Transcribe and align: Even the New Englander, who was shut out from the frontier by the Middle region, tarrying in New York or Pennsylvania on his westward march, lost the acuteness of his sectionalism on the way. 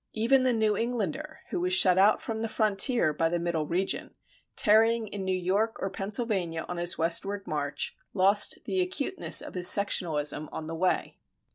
Even 0.13 0.41
the 0.41 0.51
New 0.51 0.75
Englander, 0.75 1.41
who 1.51 1.59
was 1.61 1.73
shut 1.75 1.95
out 1.99 2.23
from 2.23 2.41
the 2.41 2.49
frontier 2.49 3.13
by 3.13 3.29
the 3.29 3.37
Middle 3.37 3.67
region, 3.67 4.15
tarrying 4.55 5.07
in 5.07 5.23
New 5.23 5.37
York 5.37 5.75
or 5.79 5.91
Pennsylvania 5.91 6.65
on 6.67 6.77
his 6.77 6.97
westward 6.97 7.45
march, 7.45 7.95
lost 8.11 8.57
the 8.65 8.81
acuteness 8.81 9.43
of 9.43 9.53
his 9.53 9.67
sectionalism 9.67 10.49
on 10.51 10.65
the 10.65 10.73
way. 10.73 11.19